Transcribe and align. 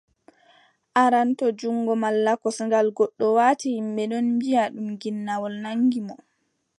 Aran, 1.03 1.29
to 1.37 1.45
junngo 1.59 1.93
malla 2.03 2.31
kosngal 2.43 2.87
goɗɗo 2.97 3.25
waati, 3.37 3.67
yimɓe 3.75 4.03
ɗon 4.11 4.25
mbiʼa 4.35 4.63
ɗum 4.73 4.87
ginnawol 5.01 5.53
nanngi 5.63 5.99
mo. 6.07 6.15